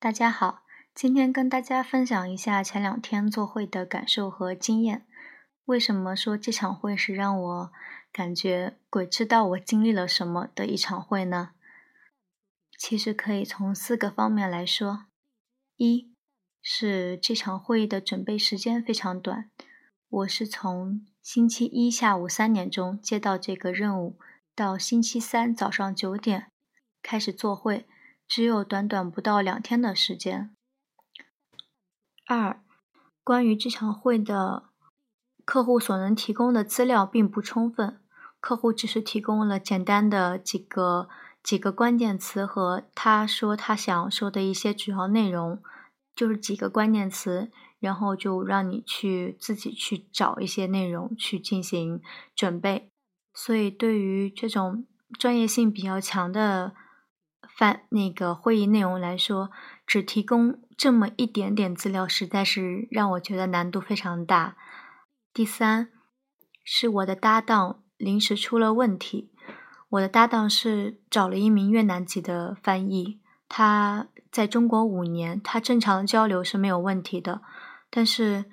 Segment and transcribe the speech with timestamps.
[0.00, 0.62] 大家好，
[0.94, 5.04] 今天跟大家分享一下前两天做会的感受和经验。
[5.64, 7.72] 为什么说这场会是让我
[8.12, 11.50] 感觉鬼知道我经历了什么的一场会呢？
[12.78, 15.06] 其实可以从四个方面来说。
[15.74, 16.14] 一
[16.62, 19.50] 是这场会议的准备时间非常短，
[20.08, 24.16] 我是从星期一下午三点钟接到这个任务，
[24.54, 26.52] 到星期三早上九点
[27.02, 27.88] 开始做会。
[28.28, 30.54] 只有短短不到两天的时间。
[32.26, 32.62] 二，
[33.24, 34.64] 关于这场会的
[35.46, 37.98] 客户所能提供的资料并不充分，
[38.38, 41.08] 客户只是提供了简单的几个
[41.42, 45.62] 几个关键词和他说他想说的一些主要内容，
[46.14, 52.02] 就是几个关键词，然后就让你去自己去找一些内容去进行
[52.36, 52.90] 准备。
[53.32, 54.86] 所以，对于这种
[55.18, 56.74] 专业性比较强的。
[57.58, 59.50] 翻那个会议内容来说，
[59.84, 64.56] 只提供这么一点点资料，实在是让我觉得难度非常大。
[65.34, 65.88] 第三，
[66.62, 69.32] 是我的搭档临时出了问题。
[69.88, 77.42] 我的搭档是找了一名越南籍的翻译，他在中国五年，他正常交流是没有问题的，
[77.90, 78.44] 但是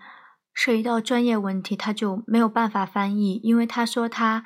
[0.51, 4.43] 涉及到专业问题，他就没有办法翻译，因为他说他。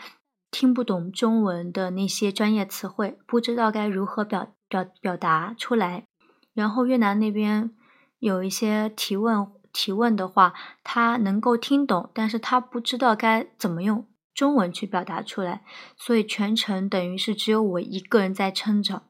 [0.52, 6.06] 听不懂中文的那些专业词汇，不知道该如何表表表达出来。
[6.54, 7.72] 然后越南那边
[8.18, 15.62] 有一些提问提问的话，他能够听懂，但是他不知道该怎么用中文去表达出来。
[15.96, 19.04] 所以全程等于是只有我一个人在撑着。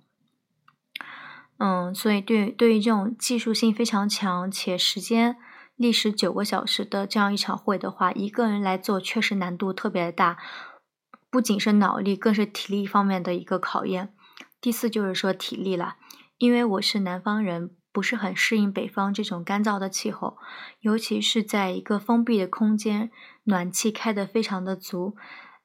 [1.58, 5.38] 嗯，所以对对于这种技术性非常强且时间
[5.76, 10.38] 历时九个小时的这样一场会的话，一个人来做确实难度特别大。
[11.32, 14.14] 不仅是脑力，更是体力方面的一个考验。
[14.60, 15.96] 第四就是说体力了，
[16.38, 20.38] 因为我是南方人，不是很适应北方这种干燥的气候，
[20.82, 23.12] 尤其是在一个封闭的空间，
[23.44, 25.16] 暖气开得非常的足，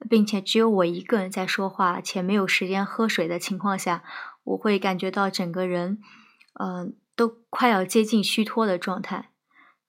[0.09, 4.05] 并且只有我一个人在说话，且没有时间喝水的情况下，
[4.45, 5.99] 我会感觉到整个人，
[6.61, 9.31] 嗯，都快要接近虚脱的状态。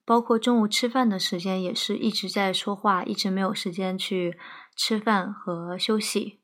[0.06, 4.38] 包括中午吃饭的时间，也是一直在说话，一直没有时间去。
[4.78, 6.42] 吃饭和休息，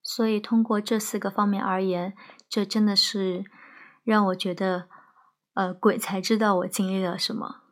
[0.00, 2.14] 所以通过这四个方面而言，
[2.48, 3.42] 这真的是
[4.04, 4.88] 让我觉得，
[5.54, 7.62] 呃，鬼才知道我经历了什么。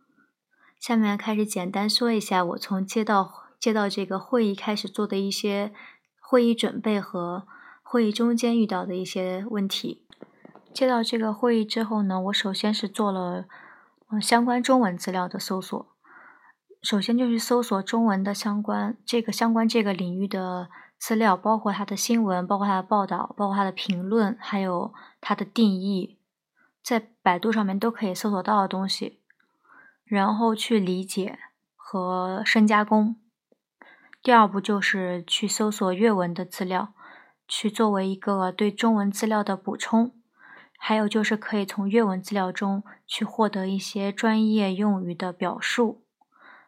[0.80, 5.72] 下面开始简单说一下我从接到接到这个会议开始做的一些
[6.20, 7.46] 会议准备和
[7.84, 10.04] 会议中间遇到的一些问题。
[10.74, 13.44] 接到这个会议之后呢，我首先是做了
[14.10, 15.94] 嗯相关中文资料的搜索。
[16.82, 20.68] 首先就是搜索中文的相关这个相关这个领域的
[20.98, 26.18] 资料，包括它的新闻，包括它的报道，包括它的评论，还有它的定义，
[26.82, 29.20] 在百度上面都可以搜索到的东西，
[30.04, 31.38] 然后去理解
[31.74, 33.16] 和深加工。
[34.22, 36.94] 第二步就是去搜索阅文的资料，
[37.48, 40.12] 去作为一个对中文资料的补充，
[40.78, 46.04] 还有就是可以从阅文资料中去获得一些专业用语的表述。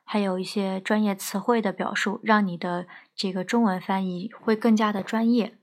[0.04, 5.58] 还有一些专业词汇的表述，让你的这个中文翻译会更加的专业。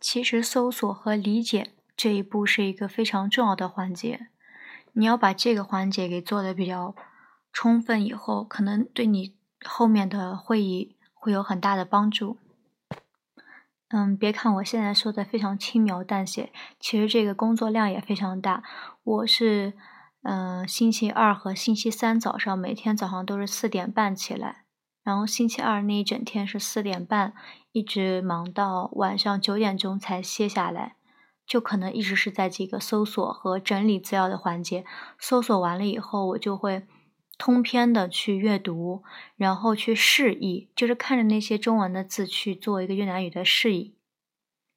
[0.00, 4.28] 其实搜索和理解这一步是一个非常重要的环节，
[4.94, 6.94] 你要把这个环节给做的比较
[7.52, 12.38] 充分以后，可能对你后面的会议会有很大的帮助。
[13.94, 18.64] 嗯，别看我现在说的非常轻描淡写，其实这个工作量也非常大。
[19.04, 19.74] 我是。
[20.26, 24.64] 嗯，星期二和星期三早上每天早上都是四点半起来，
[25.02, 27.34] 然后星期二那一整天是四点半
[27.72, 30.96] 一直忙到晚上九点钟才歇下来，
[31.46, 34.86] 就可能一直是在这个搜索和整理资料的环节。
[35.18, 36.86] 搜索完了以后，我就会
[37.36, 39.02] 通篇的去阅读，
[39.36, 43.96] 然后去示意，就是看着那些中文的字去做一个越南语的示意。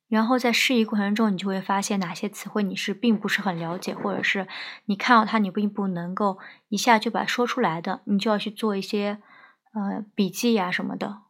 [0.08, 4.48] 然后在释疑过程中，你就会发现哪些词汇你是并不是很了解，或者是
[4.86, 6.40] 你看到它你并不能够
[6.70, 9.20] 一下就把说出来的，你就要去做一些
[9.74, 11.24] 呃笔记呀什么的。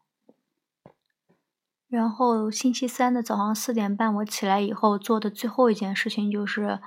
[1.90, 6.80] 然后星期三的早上四点半，我起来以后做的最后一件事情就是，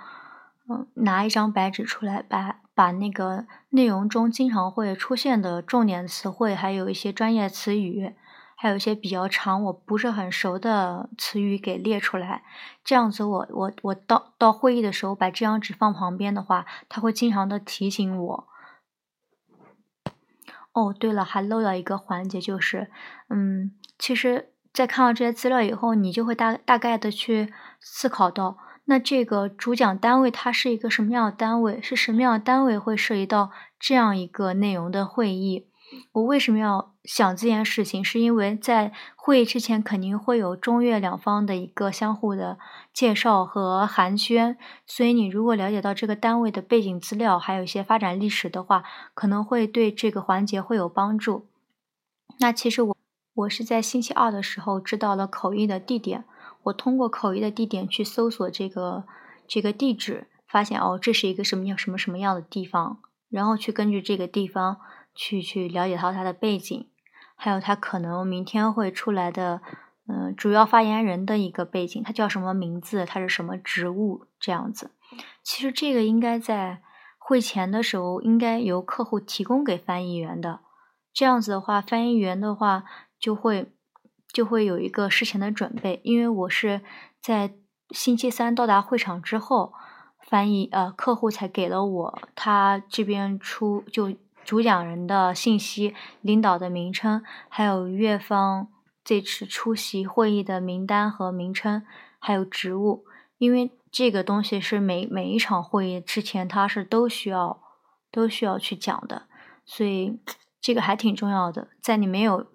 [0.69, 8.15] 嗯，拿一张白纸出来，把把那个内容中经常会出现的重点词汇，还有一些专业词语。
[8.56, 12.43] 还有一些比较长我不是很熟的词语给列出来，
[12.82, 18.49] 这样子我我我到到会议的时候把这张纸放旁边的话，它会经常的提醒我。
[20.73, 22.91] 哦，对了，还漏了一个环节，就是，
[23.29, 28.56] 嗯，其实，在看到这些资料以后，你就会大大概的去思考到，
[28.87, 31.81] 那这个主讲单位它是一个什么样的单位？
[31.81, 35.69] 是什么样的单位会涉及到这样一个内容的会议？
[36.12, 38.03] 我为什么要想这件事情？
[38.03, 42.59] 是因为在会议之前肯定会有中越两方的一个相互的
[42.93, 44.56] 介绍和寒暄，
[44.87, 48.85] 所以你如果了解到这个单位的背景资料，还有一些发展历史的话，
[49.15, 51.47] 可能会对这个环节会有帮助。
[52.38, 52.97] 那其实我
[53.35, 56.25] 我是在星期二的时候知道了口译的地点，
[56.65, 59.05] 我通过口译的地点去搜索这个
[59.47, 64.79] 这个地址，发现哦这是一个什么样什么什么样的地方，然后去根据这个地方。
[65.12, 66.89] 去去了解到他的背景，
[67.35, 69.61] 还有他可能明天会出来的，
[70.07, 74.93] 嗯，主要发言人的一个背景，他叫什么名字，他是什么职务，这样子。
[75.43, 76.81] 其实这个应该在
[77.19, 80.61] 会前的时候应该由客户提供给翻译员的，
[81.13, 82.85] 这样子的话，翻译员的话
[83.19, 83.73] 就会
[84.32, 86.00] 就会有一个事前的准备。
[86.05, 86.81] 因为我是
[87.21, 87.55] 在
[87.91, 89.73] 星期三到达会场之后，
[90.21, 94.15] 翻译呃客户才给了我他这边出就。
[94.43, 98.69] 主讲人的信息、领导的名称，还有越方
[99.05, 101.85] 这次出席会议的名单和名称，
[102.19, 103.05] 还有职务。
[103.37, 107.61] 因为这个东西是每每一场会议之前，他是都需要
[108.11, 109.29] 都需要去讲的，
[109.65, 110.19] 所以
[110.61, 111.69] 这个还挺重要的。
[111.81, 112.47] 在你没有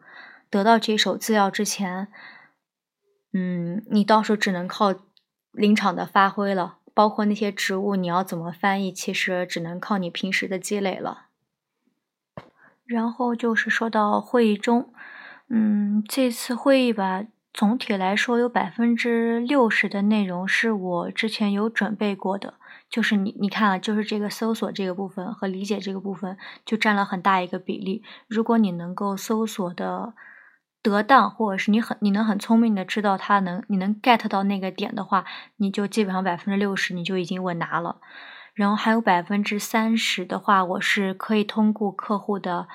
[0.49, 2.07] 得到这手资料之前，
[3.33, 4.93] 嗯，你到时候只能靠
[5.51, 6.79] 临场的发挥了。
[6.93, 11.25] 包括那些植物你要怎么翻译，其实只能靠你平时的积累了。
[12.85, 14.93] 然后就是说到会议中，
[15.49, 22.53] 嗯，这次会议吧，总体来说有百分之六十的内容是我之前有准备过的，
[22.89, 28.03] 就是你你看啊，就是这个搜索这个部分和理解这个部分就占了很大一个比例。
[28.27, 30.13] 如果你能够搜索的
[30.91, 35.25] 得当，或者是你很你能很聪明的知道他能你能 get 到那个点的话，
[35.57, 37.97] 你就基本上百分之六十你就已经稳拿了。
[38.53, 42.67] 然后还有百分之三十的话，我是可以通过客户的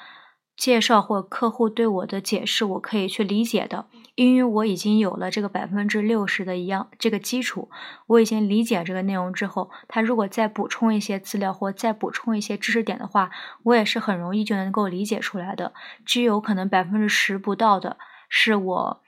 [0.55, 3.87] 介绍或客户对我的解释，我可以去理解的。
[4.15, 7.71] 因为我已经有了这个百分之六十的一样这个基础，
[8.07, 13.31] 我已经理解这个内容之后，他如果再补充一些资料或再补充一些知识点的话，
[13.63, 15.73] 我也是很容易就能够理解出来的。
[16.05, 17.97] 只有可能百分之十不到的
[18.29, 19.03] 是我，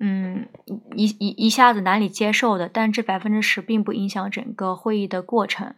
[0.00, 0.48] 嗯，
[0.94, 5.74] 一一一下子难以接受的，但这百分之十并不影响整个会议的过程。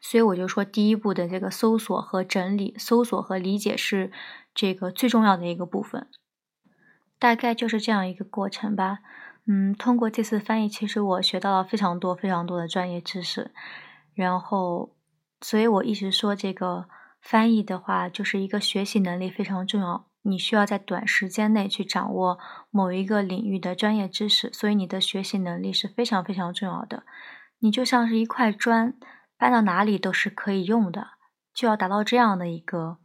[0.00, 4.12] 所以我就说，第一步的这个搜索和整理、搜索和理解是
[4.54, 6.06] 这个最重要的一个部分。
[7.18, 8.98] 大概就是这样一个过程吧。
[9.46, 13.52] 嗯，通过这次翻译，其实我学到了非常多、非常多的专业知识。
[14.14, 14.94] 然后，
[15.40, 16.88] 所以我一直说，这个
[17.20, 20.06] 翻译的话，就是一个学习能力非常重要。
[20.22, 22.38] 你需要在短时间内去掌握
[22.70, 27.04] 某一个领域的专业知识，所以你的学习能力是非常非常重要的。
[27.60, 28.94] 你就像是一块砖。
[29.40, 31.10] 搬到哪里都是可以用的，
[31.54, 32.98] 就要达到这样的一个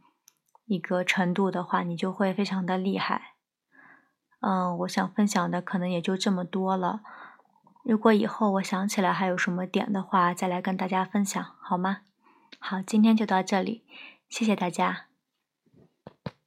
[0.66, 3.33] 一个程度的话，你就会非常的厉害。
[4.46, 7.00] 嗯，我想分享的可能也就这么多了。
[7.82, 12.00] 如果以后我想起来还有什么点的话，再来跟大家分享，好吗？
[12.58, 13.84] 好，今天就到这里，
[14.28, 15.13] 谢谢大家。